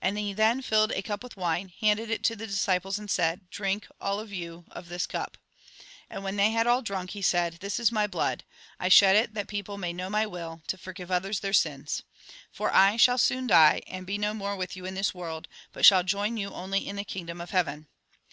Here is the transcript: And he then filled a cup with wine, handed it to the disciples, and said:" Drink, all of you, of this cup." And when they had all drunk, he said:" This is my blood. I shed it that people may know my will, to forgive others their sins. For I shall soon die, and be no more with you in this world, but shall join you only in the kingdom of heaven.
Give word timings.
And 0.00 0.16
he 0.16 0.32
then 0.32 0.62
filled 0.62 0.92
a 0.92 1.02
cup 1.02 1.24
with 1.24 1.36
wine, 1.36 1.72
handed 1.80 2.08
it 2.08 2.22
to 2.22 2.36
the 2.36 2.46
disciples, 2.46 3.00
and 3.00 3.10
said:" 3.10 3.50
Drink, 3.50 3.88
all 4.00 4.20
of 4.20 4.32
you, 4.32 4.64
of 4.70 4.88
this 4.88 5.08
cup." 5.08 5.36
And 6.08 6.22
when 6.22 6.36
they 6.36 6.52
had 6.52 6.68
all 6.68 6.82
drunk, 6.82 7.10
he 7.10 7.20
said:" 7.20 7.54
This 7.60 7.80
is 7.80 7.90
my 7.90 8.06
blood. 8.06 8.44
I 8.78 8.88
shed 8.88 9.16
it 9.16 9.34
that 9.34 9.48
people 9.48 9.76
may 9.76 9.92
know 9.92 10.08
my 10.08 10.24
will, 10.24 10.62
to 10.68 10.78
forgive 10.78 11.10
others 11.10 11.40
their 11.40 11.52
sins. 11.52 12.04
For 12.52 12.72
I 12.72 12.96
shall 12.96 13.18
soon 13.18 13.48
die, 13.48 13.82
and 13.88 14.06
be 14.06 14.18
no 14.18 14.34
more 14.34 14.54
with 14.54 14.76
you 14.76 14.84
in 14.86 14.94
this 14.94 15.12
world, 15.12 15.48
but 15.72 15.84
shall 15.84 16.04
join 16.04 16.36
you 16.36 16.50
only 16.52 16.86
in 16.86 16.94
the 16.94 17.02
kingdom 17.02 17.40
of 17.40 17.50
heaven. 17.50 17.88